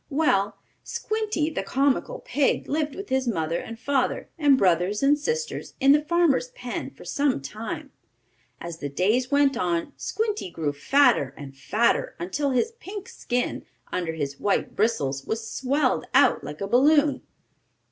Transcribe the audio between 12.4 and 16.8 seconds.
his pink skin, under his white bristles, was swelled out like a